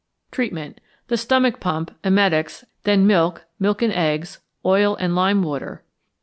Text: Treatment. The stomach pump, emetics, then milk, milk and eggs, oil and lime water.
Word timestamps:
Treatment. 0.31 0.81
The 1.09 1.15
stomach 1.15 1.59
pump, 1.59 1.91
emetics, 2.03 2.65
then 2.85 3.05
milk, 3.05 3.45
milk 3.59 3.83
and 3.83 3.93
eggs, 3.93 4.39
oil 4.65 4.95
and 4.95 5.15
lime 5.15 5.43
water. 5.43 5.83